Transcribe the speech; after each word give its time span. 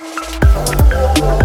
Música 0.00 1.37